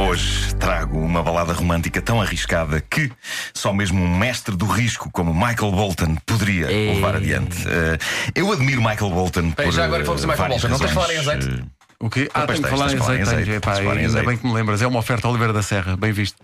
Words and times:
Hoje, 0.00 0.54
trago 0.54 0.98
uma 0.98 1.22
balada 1.22 1.52
romântica 1.52 2.00
tão 2.00 2.22
arriscada 2.22 2.80
que 2.80 3.12
só 3.52 3.72
mesmo 3.72 4.02
um 4.02 4.18
mestre 4.18 4.56
do 4.56 4.64
risco 4.64 5.10
como 5.12 5.34
Michael 5.34 5.72
Bolton 5.72 6.16
poderia 6.24 6.66
levar 6.66 7.16
adiante. 7.16 7.68
Eh, 7.68 7.98
eu 8.34 8.50
admiro 8.50 8.80
Michael 8.80 9.10
Bolton 9.10 9.50
por 9.50 9.70
já 9.70 9.84
agora 9.84 10.02
vamos 10.02 10.24
a 10.24 10.26
eh, 10.26 10.30
Michael 10.30 10.48
várias 10.48 10.62
Bolton. 10.62 10.72
Não 10.72 10.78
tens 10.78 10.88
de 10.88 10.94
falar 10.94 11.12
em 11.12 11.16
razões. 11.18 11.44
azeite? 11.44 11.79
O 12.02 12.08
quê? 12.08 12.30
Ah, 12.32 12.46
que 12.46 12.54
falar 12.62 12.86
em 12.86 12.94
de 12.94 12.96
falar 12.96 13.16
em 13.16 13.22
azeite. 13.22 13.50
azeite, 13.52 13.68
ainda 13.78 14.06
azeite. 14.06 14.26
bem 14.26 14.36
que 14.38 14.46
me 14.46 14.54
lembras. 14.54 14.80
É 14.80 14.86
uma 14.86 14.98
oferta 14.98 15.28
Oliveira 15.28 15.52
da 15.52 15.62
Serra. 15.62 15.96
Bem 15.98 16.12
visto. 16.12 16.36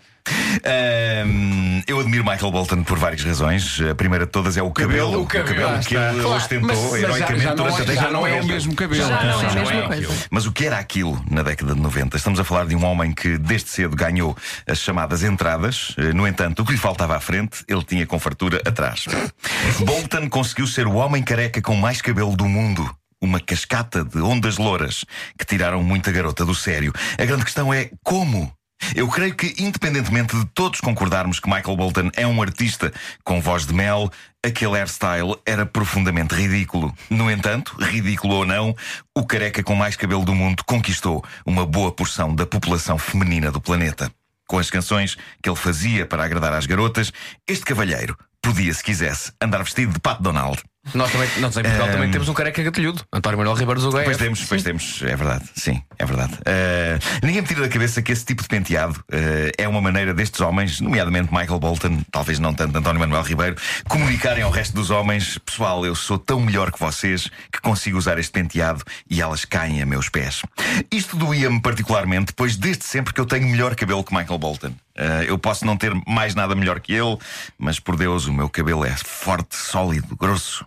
Ahm, 0.65 1.83
eu 1.87 1.99
admiro 2.01 2.25
Michael 2.25 2.51
Bolton 2.53 2.83
por 2.83 2.99
várias 2.99 3.23
razões. 3.23 3.81
A 3.91 3.95
primeira 3.95 4.27
de 4.27 4.33
todas 4.33 4.57
é 4.57 4.63
o 4.63 4.71
cabelo. 4.71 5.23
o 5.23 5.27
cabelo, 5.27 5.79
que 5.81 5.95
ele 5.97 6.21
Claro, 6.21 6.29
ostentou 6.37 6.67
mas- 6.69 6.79
mas 6.79 6.91
já- 6.91 7.09
heroicamente 7.09 7.43
Já 7.43 7.49
não, 7.51 7.57
durante 7.57 7.77
a 7.81 7.83
é, 7.83 7.87
já 7.87 7.93
década 7.93 8.11
não 8.13 8.27
é 8.27 8.31
o 8.33 8.37
90. 8.37 8.53
mesmo 8.53 8.75
cabelo. 8.75 9.01
Já 9.03 9.09
não 9.09 9.17
é 9.17 9.33
a 9.33 9.55
mesma 9.55 9.73
é 9.73 9.87
coisa. 9.87 10.27
Mas 10.31 10.47
o 10.47 10.53
que 10.53 10.67
era 10.67 10.79
aquilo 10.79 11.25
na 11.31 11.43
década 11.43 11.75
de 11.75 11.81
90? 11.81 12.17
Estamos 12.17 12.39
a 12.41 12.45
falar 12.45 12.67
de 12.67 12.77
um 12.77 12.85
homem 12.85 13.13
que 13.13 13.39
desde 13.39 13.71
cedo 13.71 13.97
ganhou 13.97 14.37
as 14.69 14.79
chamadas 14.79 15.23
entradas. 15.23 15.95
Eh, 15.97 16.13
No 16.13 16.27
entanto, 16.27 16.63
o 16.63 16.67
que 16.67 16.73
lhe 16.73 16.79
faltava 16.79 17.17
à 17.17 17.21
frente, 17.21 17.65
ele 17.69 17.83
tinha 17.85 18.07
com 18.07 18.19
fartura 18.19 18.61
atrás. 18.67 19.05
Bolton 19.87 20.29
conseguiu 20.29 20.67
ser 20.67 20.87
o 20.87 20.95
homem 20.97 21.23
careca 21.23 21.63
com 21.63 21.75
mais 21.77 22.03
cabelo 22.03 22.37
do 22.37 22.47
mundo. 22.47 22.91
Uma 23.21 23.41
cascata 23.41 24.05
de 24.05 24.19
ondas 24.19 24.59
louras 24.59 25.05
que 25.39 25.45
tiraram 25.45 25.83
muita 25.83 26.13
garota 26.13 26.45
do 26.45 26.55
sério. 26.55 26.93
A 27.19 27.25
grande 27.25 27.45
questão 27.45 27.73
é 27.73 27.91
como? 28.05 28.53
Eu 28.95 29.09
creio 29.09 29.35
que, 29.35 29.55
independentemente 29.59 30.37
de 30.37 30.45
todos 30.47 30.81
concordarmos 30.81 31.41
que 31.41 31.49
Michael 31.49 31.77
Bolton 31.77 32.11
é 32.15 32.27
um 32.27 32.41
artista 32.43 32.93
com 33.25 33.41
voz 33.41 33.67
de 33.67 33.73
mel, 33.73 34.11
aquele 34.45 34.77
hairstyle 34.77 35.35
era 35.47 35.65
profundamente 35.65 36.35
ridículo. 36.35 36.95
No 37.11 37.31
entanto, 37.31 37.75
ridículo 37.81 38.35
ou 38.35 38.47
não, 38.47 38.77
o 39.17 39.25
careca 39.27 39.63
com 39.63 39.75
mais 39.75 39.97
cabelo 39.97 40.25
do 40.25 40.35
mundo 40.35 40.63
conquistou 40.65 41.25
uma 41.45 41.65
boa 41.67 41.91
porção 41.91 42.35
da 42.35 42.47
população 42.47 42.99
feminina 42.99 43.51
do 43.51 43.61
planeta. 43.61 44.11
Com 44.47 44.59
as 44.59 44.71
canções 44.71 45.17
que 45.43 45.49
ele 45.49 45.57
fazia 45.57 46.07
para 46.07 46.25
agradar 46.25 46.53
às 46.53 46.67
garotas, 46.67 47.13
este 47.49 47.65
cavalheiro 47.65 48.17
podia, 48.41 48.73
se 48.73 48.85
quisesse, 48.85 49.33
andar 49.41 49.65
vestido 49.65 49.93
de 49.93 49.99
Pato 49.99 50.23
Donald. 50.23 50.63
Nós 50.95 51.11
também, 51.11 51.29
nós 51.39 51.57
em 51.57 51.63
Portugal 51.63 51.89
também 51.89 52.11
temos 52.11 52.29
um 52.29 52.35
careca 52.35 52.63
gatilhudo, 52.63 53.03
António 53.13 53.39
Manuel 53.39 53.57
Ribeiro 53.57 53.81
do 53.81 53.91
Pois 53.91 54.17
temos, 54.17 54.45
pois 54.45 54.63
temos, 54.63 55.03
é 55.03 55.17
verdade, 55.17 55.45
sim, 55.55 55.83
é 55.99 56.05
verdade. 56.05 56.35
Eh, 56.45 56.99
ninguém 57.23 57.43
me 57.43 57.49
tira 57.49 57.63
da 57.63 57.69
cabeça 57.69 58.01
que 58.01 58.13
esse 58.13 58.25
tipo 58.25 58.43
de 58.43 58.49
penteado 58.49 59.03
eh, 59.11 59.53
é 59.59 59.69
uma 59.69 59.81
maneira 59.81 60.15
destes 60.15 60.41
homens, 60.41 60.81
nomeadamente 60.81 61.33
Michael 61.33 61.59
Bolton, 61.59 62.03
talvez 62.11 62.39
não 62.39 62.55
tanto 62.55 62.77
António 62.77 63.01
Manuel 63.01 63.23
Ribeiro, 63.23 63.57
comunicarem 63.89 64.43
ao 64.43 64.51
resto 64.51 64.75
dos 64.75 64.91
homens: 64.91 65.39
pessoal, 65.39 65.85
eu 65.85 65.95
sou 65.95 66.19
tão 66.19 66.41
melhor 66.41 66.71
que 66.71 66.79
vocês 66.79 67.29
que 67.51 67.61
consigo 67.61 67.99
usar 67.99 68.19
este 68.19 68.33
penteado 68.33 68.83
e 69.11 69.21
elas 69.21 69.45
caem 69.45 69.83
a 69.83 69.87
meus 69.87 70.09
pés. 70.09 70.43
Isto 70.91 71.17
doía-me 71.17 71.61
particularmente, 71.61 72.33
pois 72.35 72.57
desde 72.57 72.85
sempre 72.85 73.13
que 73.13 73.21
eu 73.21 73.27
tenho 73.27 73.49
melhor 73.49 73.75
cabelo 73.75 74.05
que 74.05 74.15
Michael 74.15 74.39
Bolton. 74.39 74.73
Eh, 74.97 75.27
eu 75.29 75.39
posso 75.39 75.67
não 75.67 75.77
ter 75.77 75.93
mais 76.07 76.35
nada 76.35 76.55
melhor 76.55 76.81
que 76.81 76.93
ele, 76.93 77.19
mas 77.59 77.79
por 77.79 77.97
Deus, 77.97 78.27
o 78.27 78.33
meu 78.33 78.49
cabelo 78.49 78.85
é 78.85 78.95
forte, 78.97 79.57
sólido, 79.57 80.17
grosso. 80.17 80.67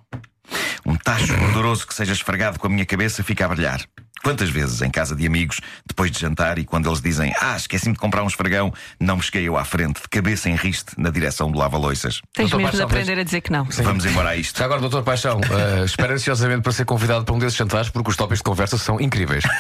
Um 0.85 0.95
tacho 0.95 1.35
gorduroso 1.37 1.85
que 1.85 1.93
seja 1.93 2.13
esfregado 2.13 2.59
com 2.59 2.67
a 2.67 2.69
minha 2.69 2.85
cabeça 2.85 3.23
fica 3.23 3.45
a 3.45 3.47
brilhar. 3.47 3.81
Quantas 4.21 4.49
vezes 4.49 4.81
em 4.81 4.91
casa 4.91 5.15
de 5.15 5.25
amigos, 5.25 5.61
depois 5.87 6.11
de 6.11 6.19
jantar, 6.19 6.59
e 6.59 6.65
quando 6.65 6.89
eles 6.89 7.01
dizem 7.01 7.33
Ah, 7.39 7.55
esqueci-me 7.55 7.93
de 7.93 7.99
comprar 7.99 8.21
um 8.21 8.27
esfregão, 8.27 8.73
não 8.99 9.15
me 9.15 9.21
cheguei 9.21 9.47
eu 9.47 9.57
à 9.57 9.63
frente, 9.63 10.01
de 10.01 10.09
cabeça 10.09 10.49
em 10.49 10.55
riste, 10.55 10.91
na 10.97 11.09
direção 11.09 11.49
do 11.49 11.57
lava-loiças. 11.57 12.21
Tens 12.33 12.49
Doutor 12.49 12.65
mesmo 12.65 12.77
de 12.77 12.83
aprender 12.83 13.17
a 13.17 13.23
dizer 13.23 13.41
que 13.41 13.51
não. 13.51 13.63
Vamos 13.63 14.05
embora 14.05 14.29
a 14.29 14.35
isto. 14.35 14.59
Já 14.59 14.65
agora, 14.65 14.81
doutor 14.81 15.03
Paixão, 15.03 15.39
eh, 15.49 15.85
espera 15.85 16.13
ansiosamente 16.13 16.63
para 16.63 16.71
ser 16.73 16.83
convidado 16.83 17.23
para 17.23 17.33
um 17.33 17.39
desses 17.39 17.57
jantares 17.57 17.89
porque 17.89 18.09
os 18.09 18.17
tópicos 18.17 18.39
de 18.39 18.43
conversa 18.43 18.77
são 18.77 18.99
incríveis. 18.99 19.43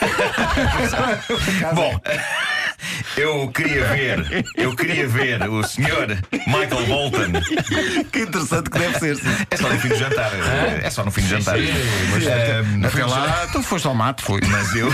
Bom, 1.73 2.01
eu 3.17 3.47
queria 3.51 3.85
ver, 3.87 4.45
eu 4.55 4.75
queria 4.75 5.07
ver 5.07 5.41
o 5.49 5.63
senhor 5.63 6.07
Michael 6.47 6.85
Bolton. 6.87 7.31
Que 8.11 8.19
interessante 8.21 8.69
que 8.69 8.79
deve 8.79 8.99
ser. 8.99 9.15
sim. 9.17 9.29
É 9.51 9.57
só 9.57 9.69
no 9.69 9.79
fim 9.79 9.87
do 9.89 9.95
jantar. 9.97 10.31
É 10.83 10.89
só 10.89 11.03
no 11.05 11.11
fim 11.11 11.21
do 11.21 11.27
jantar. 11.27 11.55
mas- 12.11 12.27
Ahm, 12.27 12.85
Até 12.85 13.05
lá, 13.05 13.47
tu 13.51 13.61
foste 13.63 13.87
ao 13.87 13.95
mato, 13.95 14.23
foi. 14.23 14.39
Mas 14.47 14.73
eu 14.75 14.89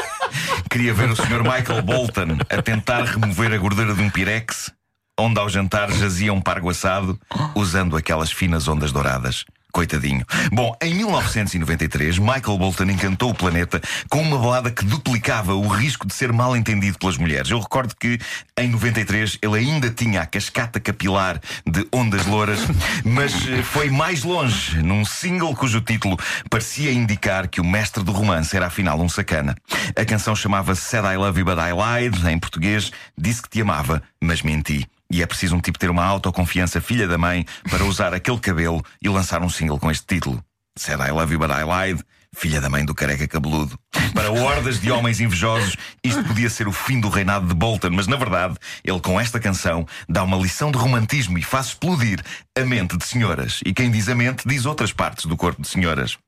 queria 0.70 0.92
ver 0.94 1.10
o 1.10 1.16
Sr. 1.16 1.42
Michael 1.42 1.82
Bolton 1.82 2.38
a 2.50 2.62
tentar 2.62 3.04
remover 3.04 3.52
a 3.52 3.58
gordura 3.58 3.94
de 3.94 4.02
um 4.02 4.10
pirex, 4.10 4.72
onde 5.18 5.38
ao 5.38 5.48
jantar 5.48 5.90
jazia 5.92 6.32
um 6.32 6.40
pargo 6.40 6.70
assado, 6.70 7.18
usando 7.54 7.96
aquelas 7.96 8.30
finas 8.30 8.68
ondas 8.68 8.92
douradas. 8.92 9.44
Coitadinho. 9.76 10.24
Bom, 10.52 10.74
em 10.80 10.94
1993, 10.94 12.18
Michael 12.18 12.56
Bolton 12.56 12.84
encantou 12.84 13.28
o 13.28 13.34
planeta 13.34 13.78
com 14.08 14.22
uma 14.22 14.38
balada 14.38 14.70
que 14.70 14.82
duplicava 14.82 15.54
o 15.54 15.68
risco 15.68 16.06
de 16.06 16.14
ser 16.14 16.32
mal 16.32 16.56
entendido 16.56 16.98
pelas 16.98 17.18
mulheres. 17.18 17.50
Eu 17.50 17.60
recordo 17.60 17.94
que 17.94 18.18
em 18.58 18.70
93 18.70 19.38
ele 19.42 19.58
ainda 19.58 19.90
tinha 19.90 20.22
a 20.22 20.26
cascata 20.26 20.80
capilar 20.80 21.38
de 21.66 21.86
ondas 21.92 22.24
louras, 22.24 22.60
mas 23.04 23.34
eh, 23.46 23.62
foi 23.62 23.90
mais 23.90 24.24
longe 24.24 24.80
num 24.80 25.04
single 25.04 25.54
cujo 25.54 25.82
título 25.82 26.16
parecia 26.48 26.90
indicar 26.90 27.46
que 27.46 27.60
o 27.60 27.64
mestre 27.64 28.02
do 28.02 28.12
romance 28.12 28.56
era 28.56 28.68
afinal 28.68 28.98
um 28.98 29.10
sacana. 29.10 29.54
A 29.94 30.06
canção 30.06 30.34
chamava-se 30.34 30.80
Said 30.80 31.04
I 31.04 31.18
Love 31.18 31.38
You 31.38 31.44
But 31.44 31.58
I 31.58 31.72
Lied, 31.74 32.26
em 32.26 32.38
português, 32.38 32.90
disse 33.18 33.42
que 33.42 33.50
te 33.50 33.60
amava, 33.60 34.02
mas 34.22 34.40
menti. 34.40 34.88
E 35.10 35.22
é 35.22 35.26
preciso 35.26 35.56
um 35.56 35.60
tipo 35.60 35.78
ter 35.78 35.90
uma 35.90 36.04
autoconfiança 36.04 36.80
filha 36.80 37.06
da 37.06 37.16
mãe 37.16 37.44
para 37.70 37.84
usar 37.84 38.12
aquele 38.12 38.38
cabelo 38.38 38.82
e 39.00 39.08
lançar 39.08 39.42
um 39.42 39.48
single 39.48 39.78
com 39.78 39.90
este 39.90 40.06
título. 40.06 40.42
Said 40.78 41.00
I 41.00 41.10
Love 41.10 41.32
You 41.32 41.38
But 41.38 41.50
I 41.50 41.64
Lied, 41.64 42.02
filha 42.34 42.60
da 42.60 42.68
mãe 42.68 42.84
do 42.84 42.94
careca 42.94 43.26
cabeludo. 43.26 43.78
Para 44.12 44.30
hordas 44.30 44.78
de 44.78 44.90
homens 44.90 45.20
invejosos, 45.20 45.76
isto 46.04 46.22
podia 46.24 46.50
ser 46.50 46.68
o 46.68 46.72
fim 46.72 47.00
do 47.00 47.08
reinado 47.08 47.46
de 47.46 47.54
Bolton, 47.54 47.90
mas 47.92 48.06
na 48.06 48.16
verdade, 48.16 48.56
ele 48.84 49.00
com 49.00 49.18
esta 49.18 49.40
canção 49.40 49.86
dá 50.06 50.22
uma 50.22 50.36
lição 50.36 50.70
de 50.70 50.76
romantismo 50.76 51.38
e 51.38 51.42
faz 51.42 51.68
explodir 51.68 52.22
a 52.56 52.60
mente 52.60 52.96
de 52.96 53.06
senhoras. 53.06 53.60
E 53.64 53.72
quem 53.72 53.90
diz 53.90 54.08
a 54.08 54.14
mente 54.14 54.46
diz 54.46 54.66
outras 54.66 54.92
partes 54.92 55.24
do 55.24 55.36
corpo 55.36 55.62
de 55.62 55.68
senhoras. 55.68 56.18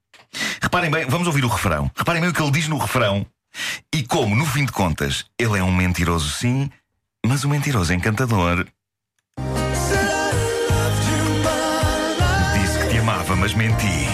Reparem 0.63 0.91
bem, 0.91 1.07
vamos 1.07 1.27
ouvir 1.27 1.45
o 1.45 1.49
refrão. 1.49 1.91
Reparem 1.95 2.23
bem 2.23 2.31
o 2.31 2.33
que 2.33 2.43
ele 2.43 2.53
diz 2.53 2.69
no 2.69 2.79
refrão. 2.79 3.27
E 3.95 4.03
como, 4.03 4.37
no 4.37 4.47
fim 4.47 4.65
de 4.65 4.73
contas, 4.73 5.25
ele 5.39 5.59
é 5.59 5.63
um 5.63 5.75
mentiroso, 5.75 6.31
sim, 6.31 6.71
mas 7.29 7.45
um 7.45 7.51
mentiroso 7.51 7.93
encantador. 7.93 8.67
Disse 12.55 12.79
que 12.79 12.89
te 12.89 12.99
amava, 12.99 13.37
mas 13.37 13.53
menti. 13.53 14.09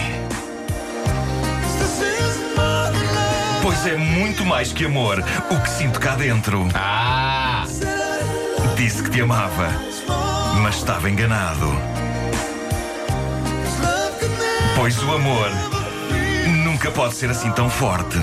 Pois 3.63 3.87
é 3.87 3.97
muito 3.97 4.45
mais 4.45 4.73
que 4.73 4.85
amor 4.85 5.23
o 5.49 5.61
que 5.61 5.71
sinto 5.71 6.01
cá 6.01 6.17
dentro. 6.17 6.69
Ah! 6.75 7.65
Disse 8.77 9.05
que 9.05 9.11
te 9.11 9.21
amava, 9.21 9.71
mas 10.61 10.75
estava 10.75 11.09
enganado. 11.09 11.73
Pois 14.75 15.01
o 15.01 15.13
amor 15.13 15.51
nunca 16.65 16.91
pode 16.91 17.15
ser 17.15 17.31
assim 17.31 17.53
tão 17.53 17.71
forte. 17.71 18.19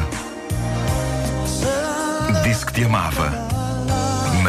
Disse 2.44 2.66
que 2.66 2.74
te 2.74 2.84
amava, 2.84 3.51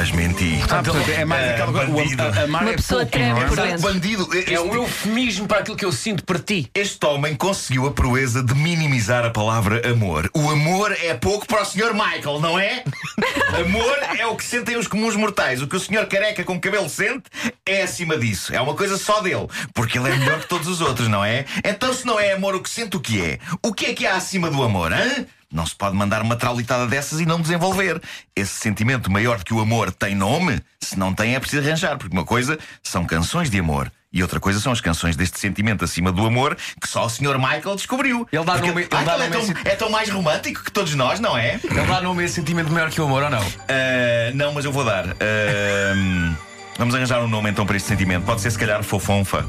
mas 0.03 0.11
menti. 0.11 0.59
Ah, 0.65 0.83
portanto, 0.83 1.11
é 1.11 1.25
mais 1.25 1.51
aquela 1.51 1.73
coisa. 1.73 1.93
bandido. 1.93 2.23
o- 2.25 2.27
a- 2.27 2.43
Amar 2.43 2.63
Uma 2.63 2.73
é 2.73 2.75
pessoa 2.77 3.01
pouco, 3.03 3.13
treme 3.13 3.41
é? 3.41 3.45
por 3.45 3.57
dentro. 3.57 3.83
bandido. 3.83 4.29
Este, 4.37 4.55
É 4.55 4.61
um 4.61 4.75
eufemismo 4.75 5.47
para 5.47 5.59
aquilo 5.61 5.77
que 5.77 5.85
eu 5.85 5.93
sinto 5.93 6.25
para 6.25 6.41
ti. 6.41 6.69
este 6.75 7.07
homem 7.07 7.37
conseguiu 7.37 7.87
a 7.87 7.93
proeza 7.93 8.43
de 8.43 8.53
minimizar 8.53 9.25
a 9.25 9.31
palavra 9.31 9.81
amor. 9.89 10.29
O 10.35 10.51
amor 10.51 10.91
é 11.01 11.15
pouco 11.15 11.47
para 11.47 11.63
o 11.63 11.65
Sr. 11.65 11.93
Michael, 11.95 12.41
não 12.41 12.59
é? 12.59 12.83
amor 13.65 13.97
é 14.19 14.27
o 14.27 14.35
que 14.35 14.45
sentem 14.45 14.77
os 14.77 14.89
comuns 14.89 15.15
mortais. 15.15 15.63
O 15.63 15.69
que 15.69 15.77
o 15.77 15.81
Sr. 15.81 16.07
careca 16.09 16.43
com 16.43 16.59
cabelo 16.61 16.89
sente 16.89 17.25
é 17.65 17.83
acima 17.83 18.17
disso. 18.19 18.53
É 18.53 18.61
uma 18.61 18.75
coisa 18.75 18.99
só 18.99 19.21
dele. 19.21 19.47
Porque 19.73 19.99
ele 19.99 20.09
é 20.11 20.17
melhor 20.17 20.41
que 20.41 20.49
todos 20.49 20.67
os 20.67 20.81
outros, 20.81 21.07
não 21.07 21.25
é? 21.25 21.45
Então, 21.65 21.95
se 21.95 22.05
não 22.05 22.19
é 22.19 22.33
amor, 22.33 22.57
o 22.57 22.61
que 22.61 22.71
sente, 22.71 22.97
o 22.97 23.01
que 23.01 23.21
é? 23.21 23.39
O 23.63 23.73
que 23.73 23.87
é 23.87 23.95
que 23.95 24.05
há 24.05 24.17
acima 24.17 24.51
do 24.51 24.63
amor, 24.65 24.93
hã? 24.93 25.27
Não 25.53 25.67
se 25.67 25.75
pode 25.75 25.95
mandar 25.95 26.23
uma 26.23 26.35
traulitada 26.37 26.87
dessas 26.87 27.21
e 27.21 27.27
não 27.27 27.41
desenvolver. 27.41 28.01
Esse 28.35 28.55
sentimento 28.55 29.11
maior 29.11 29.39
do 29.39 29.45
que 29.45 29.53
o 29.53 29.61
amor 29.61 29.93
tem 29.93 30.15
nome? 30.15 30.61
Se 30.81 30.99
não 30.99 31.13
tem, 31.15 31.35
é 31.35 31.41
preciso 31.41 31.67
arranjar. 31.67 31.99
Porque 31.99 32.17
uma 32.17 32.25
coisa 32.25 32.59
são 32.83 33.05
canções 33.05 33.51
de 33.51 33.59
amor. 33.59 33.93
E 34.15 34.21
outra 34.23 34.39
coisa 34.41 34.61
são 34.61 34.73
as 34.73 34.81
canções 34.81 35.17
deste 35.17 35.39
sentimento 35.39 35.85
acima 35.85 36.13
do 36.13 36.27
amor 36.27 36.55
que 36.81 36.87
só 36.89 37.07
o 37.07 37.09
Sr. 37.09 37.39
Michael 37.39 37.77
descobriu. 37.77 38.29
Ele 38.31 38.45
dá 38.45 38.53
Porque 38.53 38.69
nome- 38.69 38.83
ele 38.83 38.89
dá 39.05 39.15
é, 39.15 39.19
nome 39.19 39.31
tão, 39.31 39.41
esse- 39.41 39.55
é 39.65 39.75
tão 39.77 39.91
mais 39.91 40.09
romântico 40.11 40.63
que 40.65 40.71
todos 40.71 40.95
nós, 40.95 41.19
não 41.21 41.37
é? 41.37 41.59
Ele 41.65 41.87
dá 41.87 42.01
nome 42.03 42.23
a 42.23 42.27
esse 42.27 42.35
sentimento 42.35 42.71
maior 42.71 42.91
que 42.91 43.01
o 43.01 43.05
amor 43.05 43.23
ou 43.23 43.31
não? 43.31 43.41
Ah, 43.69 44.31
não, 44.35 44.53
mas 44.53 44.65
eu 44.67 44.73
vou 44.73 44.85
dar. 44.85 45.07
Ah, 45.09 46.35
vamos 46.79 46.95
arranjar 46.95 47.23
um 47.23 47.29
nome 47.29 47.51
então 47.51 47.65
para 47.65 47.77
este 47.77 47.89
sentimento. 47.89 48.25
Pode 48.25 48.41
ser 48.43 48.51
se 48.51 48.59
calhar 48.59 48.83
fofonfa. 48.83 49.47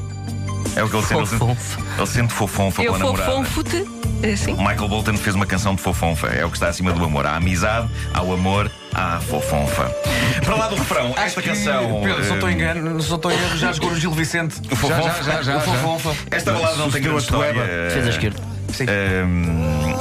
É 0.75 0.83
o 0.83 0.89
que 0.89 0.95
ele 0.95 1.03
sente. 1.05 1.19
Ele 1.19 1.27
sente, 1.27 1.39
Fofonfa. 1.39 1.81
ele 1.97 2.07
sente 2.07 2.33
fofonfa 2.33 2.81
Eu 2.83 2.93
pela 2.93 3.05
namorada. 3.05 3.31
fofonfo-te. 3.31 3.85
É 4.23 4.31
assim? 4.33 4.53
Michael 4.53 4.87
Bolton 4.87 5.17
fez 5.17 5.35
uma 5.35 5.45
canção 5.45 5.75
de 5.75 5.81
fofonfa. 5.81 6.27
É 6.27 6.45
o 6.45 6.49
que 6.49 6.55
está 6.55 6.69
acima 6.69 6.93
do 6.93 7.03
amor. 7.03 7.25
Há 7.25 7.35
amizade, 7.35 7.89
há 8.13 8.21
o 8.23 8.33
amor, 8.33 8.71
há 8.93 9.17
a 9.17 9.19
fofonfa. 9.19 9.93
Para 10.43 10.55
lá 10.55 10.67
do 10.69 10.75
refrão, 10.75 11.13
esta 11.17 11.41
canção. 11.41 12.01
Pedro, 12.03 12.25
não 12.25 12.33
estou 12.35 12.49
eh, 12.49 12.53
engano, 12.53 12.89
não 12.91 12.97
estou 12.97 13.31
em 13.31 13.35
erro, 13.35 13.57
já 13.57 13.73
jogou 13.73 13.91
no 13.91 13.99
Gil 13.99 14.11
Vicente. 14.11 14.61
O 14.71 14.75
Fofonfa. 14.75 15.23
Já, 15.23 15.41
já, 15.41 15.41
já, 15.43 15.57
O 15.57 15.59
já. 15.59 15.59
Fofonfa. 15.61 16.15
Esta 16.31 16.53
balada 16.53 16.77
não 16.77 16.89
tem 16.89 17.01
grande 17.01 17.17
a 17.17 17.21
história. 17.21 17.63
Fez 17.91 18.05
a 18.07 18.09
esquerda. 18.09 18.39
Sim. 18.73 18.85
Hum, 18.85 19.92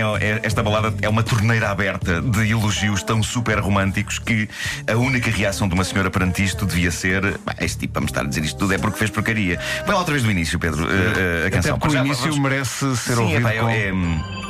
é, 0.00 0.16
é- 0.20 0.40
esta 0.42 0.62
balada 0.62 0.92
é 1.02 1.08
uma 1.08 1.22
torneira 1.22 1.70
aberta 1.70 2.20
de 2.20 2.50
elogios 2.50 3.02
tão 3.02 3.22
super 3.22 3.58
românticos 3.58 4.18
que 4.18 4.48
a 4.90 4.96
única 4.96 5.30
reação 5.30 5.68
de 5.68 5.74
uma 5.74 5.84
senhora 5.84 6.10
perante 6.10 6.42
isto 6.44 6.64
devia 6.66 6.90
ser: 6.90 7.38
"Bah, 7.44 7.54
este 7.60 7.78
tipo 7.80 7.92
para 7.94 8.00
me 8.02 8.06
estar 8.06 8.20
a 8.22 8.24
dizer 8.28 8.44
isto 8.44 8.58
tudo 8.58 8.72
é 8.74 8.78
porque 8.78 8.98
fez 8.98 9.10
porcaria. 9.10 9.58
Põe 9.84 9.92
lá 9.94 9.98
outra 10.00 10.12
vez 10.12 10.24
do 10.24 10.30
início, 10.30 10.58
Pedro, 10.58 10.84
eh, 10.84 10.94
eh, 10.94 11.44
a 11.44 11.46
Até 11.48 11.50
canção. 11.56 11.78
porque 11.78 11.96
o 11.96 12.00
início 12.00 12.22
vamos- 12.24 12.38
merece 12.38 12.96
ser 12.96 13.14
Sim, 13.16 13.22
ouvido. 13.22 13.38
epá, 13.40 13.52
é, 13.52 13.60
com... 13.60 13.68
é, 13.68 14.40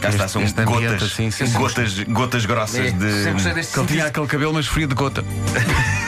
Cá 0.00 0.10
está, 0.10 0.28
são 0.28 0.42
este 0.42 0.60
ambiente, 0.60 0.82
gotas, 0.90 1.02
assim, 1.04 1.30
sim, 1.30 1.46
sim. 1.46 1.52
gotas, 1.58 1.98
gotas 2.04 2.44
grossas 2.44 2.86
É, 2.86 2.90
de. 2.90 3.04
ele 3.06 3.86
tinha 3.86 4.04
aquele 4.06 4.26
cabelo, 4.26 4.52
mas 4.52 4.66
frio 4.66 4.86
de 4.86 4.94
gota. 4.94 5.24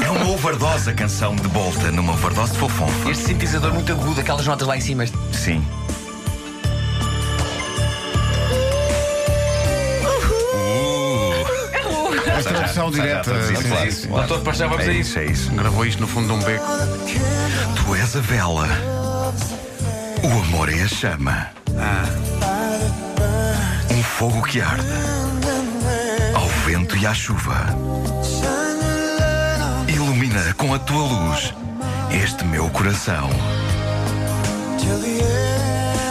É 0.00 0.10
uma 0.10 0.28
overdose 0.30 0.90
a 0.90 0.92
canção 0.92 1.34
de 1.34 1.48
Bolton, 1.48 1.88
uma 1.98 2.12
overdose 2.12 2.52
de 2.52 2.58
fofonfa. 2.58 3.10
Este 3.10 3.24
sintetizador 3.24 3.72
muito 3.72 3.90
agudo, 3.92 4.20
aquelas 4.20 4.46
notas 4.46 4.66
lá 4.66 4.76
em 4.76 4.80
cima. 4.80 5.04
Sim. 5.32 5.64
Tradução 12.48 12.90
direta. 12.90 13.32
Doutor 14.08 14.40
Paixão, 14.40 14.68
vamos 14.68 14.84
É 14.86 14.90
a 14.90 14.92
isso, 14.92 15.10
isso. 15.10 15.18
é 15.18 15.24
isso. 15.26 15.50
Gravou 15.52 15.84
isto 15.86 16.00
no 16.00 16.06
fundo 16.08 16.26
de 16.28 16.32
um 16.32 16.42
beco. 16.42 16.64
Tu 17.76 17.94
és 17.94 18.16
a 18.16 18.20
vela. 18.20 18.68
O 20.22 20.40
amor 20.42 20.68
é 20.72 20.82
a 20.82 20.88
chama. 20.88 21.48
Um 23.90 24.02
fogo 24.02 24.42
que 24.42 24.60
arde. 24.60 24.86
Ao 26.34 26.48
vento 26.66 26.96
e 26.96 27.06
à 27.06 27.14
chuva. 27.14 27.66
Ilumina 29.88 30.54
com 30.56 30.74
a 30.74 30.78
tua 30.78 31.02
luz 31.02 31.54
este 32.10 32.44
meu 32.44 32.68
coração. 32.70 33.28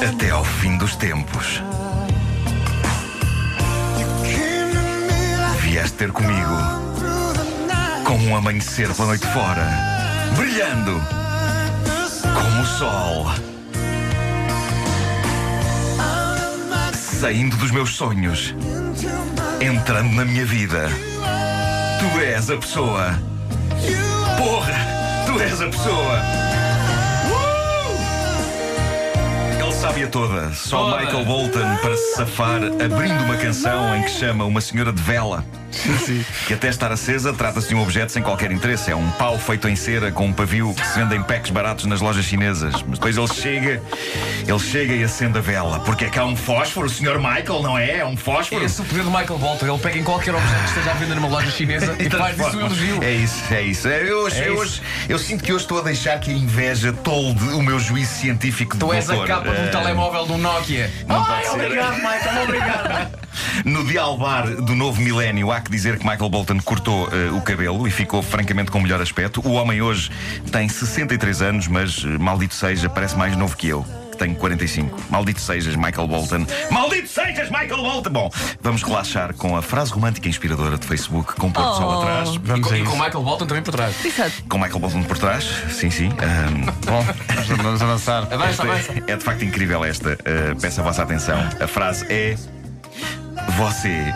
Até 0.08 0.30
ao 0.30 0.44
fim 0.44 0.78
dos 0.78 0.96
tempos. 0.96 1.62
Ter 5.95 6.12
comigo 6.12 6.56
como 8.03 8.27
um 8.27 8.36
amanhecer 8.36 8.94
pela 8.94 9.07
noite 9.07 9.25
fora, 9.27 9.65
brilhando 10.36 11.01
como 12.21 12.62
o 12.62 12.65
sol. 12.65 13.31
Saindo 16.94 17.56
dos 17.57 17.71
meus 17.71 17.95
sonhos, 17.95 18.53
entrando 19.62 20.13
na 20.15 20.25
minha 20.25 20.45
vida. 20.45 20.89
Tu 22.00 22.19
és 22.19 22.50
a 22.50 22.57
pessoa. 22.57 23.18
Porra, 24.38 24.74
tu 25.25 25.39
és 25.39 25.62
a 25.62 25.68
pessoa. 25.68 26.19
Uh! 27.31 27.95
Sabe-a 29.71 30.07
toda. 30.07 30.51
Só. 30.51 30.97
Michael 30.97 31.24
Bolton 31.25 31.77
para 31.81 31.95
se 31.95 32.15
safar, 32.15 32.59
abrindo 32.83 33.24
uma 33.24 33.38
canção 33.38 33.95
em 33.95 34.03
que 34.03 34.09
chama 34.09 34.44
uma 34.44 34.59
senhora 34.59 34.92
de 34.92 35.01
vela. 35.01 35.45
Que 36.48 36.54
até 36.54 36.69
estar 36.69 36.92
acesa 36.92 37.33
trata-se 37.33 37.68
de 37.69 37.75
um 37.75 37.81
objeto 37.81 38.12
sem 38.12 38.22
qualquer 38.24 38.51
interesse. 38.51 38.92
É 38.92 38.95
um 38.95 39.10
pau 39.12 39.38
feito 39.38 39.68
em 39.68 39.75
cera 39.75 40.12
com 40.12 40.25
um 40.27 40.33
pavio 40.33 40.74
que 40.74 40.86
se 40.88 41.00
vende 41.00 41.16
em 41.16 41.24
packs 41.24 41.51
baratos 41.51 41.86
nas 41.86 42.01
lojas 42.01 42.25
chinesas. 42.25 42.74
Mas 42.88 42.98
depois 43.00 43.18
ele 43.18 43.27
chega, 43.27 43.81
ele 44.48 44.60
chega 44.60 44.94
e 44.94 45.04
acende 45.04 45.38
a 45.38 45.42
vela. 45.42 45.80
Porque 45.81 46.06
é 46.06 46.10
que 46.10 46.18
há 46.19 46.25
um 46.25 46.36
fósforo, 46.36 46.88
o 46.88 46.89
Sr. 46.89 47.18
Michael, 47.18 47.62
não 47.62 47.77
é? 47.77 47.98
É 48.00 48.06
um 48.06 48.16
fósforo. 48.18 48.63
Esse 48.63 48.80
é 48.81 48.83
o 48.83 48.88
poder 48.88 49.04
do 49.04 49.10
Michael 49.12 49.38
Bolton. 49.39 49.66
Ele 49.68 49.77
pega 49.80 49.98
em 50.00 50.04
qualquer 50.04 50.33
objeto 50.36 50.60
que 50.63 50.69
esteja 50.69 50.92
à 50.92 50.94
venda 50.94 51.16
numa 51.16 51.27
loja 51.27 51.51
chinesa 51.51 51.95
e 52.00 52.10
faz 52.10 52.36
disso 52.38 52.57
um 52.57 52.62
elogio. 52.62 53.04
É 53.04 53.12
isso, 53.12 53.54
é 53.54 53.62
isso. 53.62 53.88
É, 53.88 54.01
Eu, 54.10 54.19
hoje, 54.24 54.42
É 54.42 54.48
eu, 54.50 54.54
isso. 54.54 54.62
hoje- 54.62 54.81
eu 55.10 55.19
sinto 55.19 55.44
que 55.44 55.51
hoje 55.54 55.63
estou 55.63 55.80
a 55.80 55.83
deixar 55.83 56.19
que 56.19 56.31
a 56.31 56.33
inveja 56.33 56.94
tolde 56.94 57.44
o 57.50 57.62
meu 57.62 57.80
juízo 57.80 58.13
científico 58.16 58.74
de 58.74 58.80
Tu 58.80 58.94
és 58.94 59.10
a 59.10 59.13
doutor. 59.13 59.28
capa 59.28 59.51
de 59.51 59.62
um 59.62 59.66
Eh, 59.66 59.68
telemóvel 59.69 60.25
do 60.25 60.38
Nokia. 60.38 60.92
não 61.07 61.24
Ai, 61.24 61.48
obrigado, 61.50 61.95
Michael, 61.95 62.44
obrigado. 62.44 63.25
No 63.64 63.84
dialbar 63.86 64.48
do 64.50 64.76
novo 64.76 65.02
milénio, 65.02 65.52
há 65.52 65.60
que 65.62 65.72
dizer 65.72 65.98
que 66.00 66.06
Michael 66.08 66.30
Bolton 66.30 66.60
cortou 66.64 67.08
eh, 67.12 67.32
o 67.32 67.42
cabelo 67.42 67.88
e 67.88 67.92
ficou 67.92 68.22
francamente 68.22 68.72
com 68.72 68.80
melhor 68.80 69.02
aspecto. 69.02 69.42
O 69.48 69.54
homem 69.54 69.82
hoje 69.82 70.10
tem 70.52 70.68
63 70.70 71.42
anos, 71.42 71.68
mas 71.68 72.04
eh, 72.04 72.18
maldito 72.18 72.54
seja, 72.54 72.90
parece 72.90 73.16
mais 73.18 73.36
novo 73.36 73.56
que 73.56 73.68
eu. 73.68 73.86
que 74.12 74.18
Tenho 74.18 74.36
45. 74.36 74.98
Maldito 75.10 75.42
sejas, 75.42 75.76
Michael 75.76 76.08
Bolton. 76.08 76.46
Maldito 76.72 77.10
sejas, 77.10 77.50
Michael 77.50 77.78
Bolton! 77.78 78.10
Bom, 78.12 78.32
vamos 78.62 78.82
relaxar 78.84 79.34
com 79.34 79.58
a 79.58 79.62
frase 79.62 79.92
romântica 79.92 80.30
inspiradora 80.30 80.78
de 80.78 80.86
Facebook, 80.88 81.34
com 81.36 81.48
o 81.48 81.52
pôr 81.52 81.64
do 81.64 81.76
sol 81.76 81.90
Oh. 81.98 82.02
atrás. 82.02 82.30
E 82.36 82.40
Vamos 82.40 82.68
com, 82.68 82.74
a 82.74 82.78
e 82.78 82.84
com. 82.84 82.92
Michael 82.96 83.24
Bolton 83.24 83.46
também 83.46 83.64
por 83.64 83.74
trás. 83.74 84.06
Exato. 84.06 84.31
Com 84.48 84.58
Michael 84.58 84.80
Bolton 84.80 85.04
por 85.04 85.18
trás, 85.18 85.44
sim, 85.70 85.90
sim. 85.90 86.10
Ahm, 86.20 86.66
Bom, 86.88 87.06
vamos 87.62 87.81
avançar. 87.81 88.24
Avança, 88.31 88.50
Esta 88.52 88.64
avança. 88.64 88.92
é, 89.06 89.12
é 89.12 89.16
de 89.18 89.24
facto 89.24 89.44
incrível 89.44 89.84
esta. 89.84 90.14
Uh, 90.14 90.60
peço 90.62 90.80
a 90.80 90.84
vossa 90.86 91.04
atenção. 91.04 91.38
A 91.60 91.68
frase 91.68 92.06
é: 92.10 92.38
Você 93.58 94.14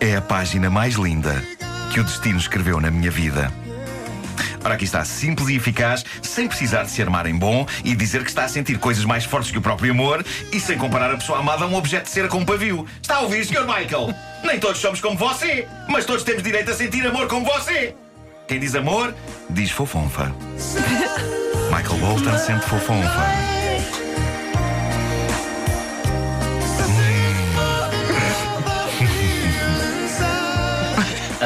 é 0.00 0.16
a 0.16 0.20
página 0.20 0.70
mais 0.70 0.94
linda 0.94 1.42
que 1.92 2.00
o 2.00 2.04
destino 2.04 2.38
escreveu 2.38 2.80
na 2.80 2.90
minha 2.90 3.10
vida. 3.10 3.52
Ora, 4.64 4.74
aqui 4.74 4.84
está, 4.84 5.04
simples 5.04 5.48
e 5.48 5.56
eficaz, 5.56 6.04
sem 6.22 6.48
precisar 6.48 6.82
de 6.82 6.90
se 6.90 7.00
armar 7.00 7.26
em 7.26 7.36
bom 7.36 7.66
e 7.84 7.94
dizer 7.94 8.24
que 8.24 8.28
está 8.28 8.44
a 8.44 8.48
sentir 8.48 8.78
coisas 8.78 9.04
mais 9.04 9.24
fortes 9.24 9.50
que 9.50 9.58
o 9.58 9.62
próprio 9.62 9.92
amor 9.92 10.24
e 10.52 10.58
sem 10.58 10.76
comparar 10.76 11.12
a 11.12 11.16
pessoa 11.16 11.38
amada 11.38 11.64
a 11.64 11.68
um 11.68 11.74
objeto 11.74 12.04
de 12.04 12.10
cera 12.10 12.28
com 12.28 12.38
um 12.38 12.44
pavio. 12.44 12.84
Está 13.00 13.16
a 13.16 13.20
ouvir, 13.20 13.44
Sr. 13.44 13.64
Michael? 13.64 14.12
Nem 14.42 14.58
todos 14.58 14.80
somos 14.80 15.00
como 15.00 15.16
você, 15.16 15.68
mas 15.88 16.04
todos 16.04 16.24
temos 16.24 16.42
direito 16.42 16.70
a 16.70 16.74
sentir 16.74 17.06
amor 17.06 17.28
como 17.28 17.46
você. 17.46 17.94
Quem 18.48 18.58
diz 18.58 18.74
amor, 18.74 19.14
diz 19.50 19.70
fofonfa. 19.70 20.34
Michael 21.70 21.98
Bolton 22.00 22.38
sente 22.38 22.66
fofonfa. 22.66 24.05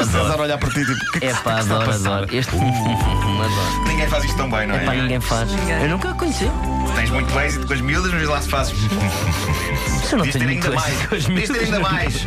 César 0.05 0.33
a 0.33 0.41
olhar 0.41 0.57
para 0.57 0.69
ti, 0.69 0.85
tipo, 0.85 1.19
que 1.19 1.25
é 1.25 1.33
pá, 1.33 1.59
adoro, 1.59 1.91
adoro. 1.91 2.35
Este. 2.35 2.55
adoro. 2.55 3.87
Ninguém 3.87 4.07
faz 4.07 4.23
isto 4.23 4.37
tão 4.37 4.49
bem, 4.49 4.67
não 4.67 4.75
é? 4.75 4.83
É 4.83 4.85
pá, 4.85 4.93
ninguém 4.93 5.19
faz. 5.19 5.49
Eu 5.81 5.89
nunca 5.89 6.13
conheci. 6.13 6.49
Tens 6.95 7.09
muito 7.09 7.39
êxito 7.39 7.67
com 7.67 7.73
as 7.73 7.81
miúdas, 7.81 8.13
mas 8.13 8.27
lá 8.27 8.41
se 8.41 8.49
faz. 8.49 8.67
Se 8.69 8.75
eu 10.13 10.17
não 10.17 10.25
ter 10.25 10.33
tenho 10.33 10.49
ainda 10.49 10.69
muito 10.69 10.81
mais. 10.81 11.07
com 11.07 11.15
as 11.15 11.25
ter 11.25 11.59
ainda 11.59 11.79
mais. 11.79 12.25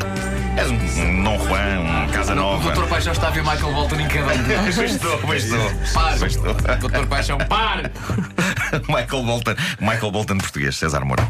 És 0.56 0.70
um, 0.70 0.74
um 0.76 1.24
Dom 1.24 1.38
Juan, 1.46 1.80
um 1.80 2.08
Casa 2.12 2.32
O 2.32 2.36
Nova. 2.36 2.62
Doutor 2.62 2.88
Paixão 2.88 3.12
está 3.12 3.26
a 3.26 3.30
ver 3.30 3.42
Michael 3.42 3.72
Bolton 3.72 3.96
em 3.96 4.08
cada 4.08 4.32
um. 4.34 4.44
Pois 4.74 4.90
estou, 4.90 5.18
pois 5.18 5.44
estou. 5.44 5.70
Pare. 5.92 6.18
Pois 6.18 6.36
estou. 6.36 6.54
Doutor 6.54 7.06
Paixão, 7.06 7.38
pare! 7.38 7.90
Michael 8.88 9.24
Bolton. 9.24 9.54
Michael 9.80 10.12
Bolton 10.12 10.38
português, 10.38 10.76
César 10.76 11.04
Mourão. 11.04 11.28